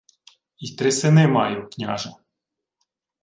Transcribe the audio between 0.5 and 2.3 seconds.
—Й три сини маю, княже...